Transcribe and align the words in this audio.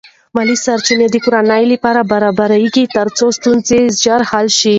مالی 0.35 0.55
سرچینې 0.65 1.07
د 1.11 1.15
کورنۍ 1.23 1.63
لپاره 1.73 2.07
برابرېږي 2.11 2.85
ترڅو 2.95 3.25
ستونزې 3.37 3.79
ژر 4.01 4.21
حل 4.31 4.47
شي. 4.59 4.69